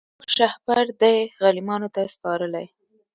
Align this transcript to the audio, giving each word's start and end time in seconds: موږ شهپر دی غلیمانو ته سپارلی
موږ 0.19 0.29
شهپر 0.37 0.85
دی 1.01 1.17
غلیمانو 1.41 1.87
ته 1.95 2.01
سپارلی 2.13 2.65